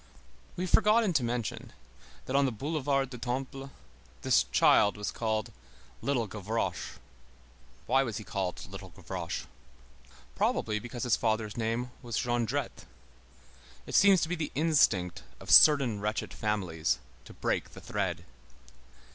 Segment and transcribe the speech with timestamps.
[0.55, 1.73] We have forgotten to mention,
[2.25, 3.69] that on the Boulevard du Temple
[4.23, 5.51] this child was called
[6.01, 6.97] Little Gavroche.
[7.85, 9.45] Why was he called Little Gavroche?
[10.33, 12.87] Probably because his father's name was Jondrette.
[13.85, 18.25] It seems to be the instinct of certain wretched families to break the thread.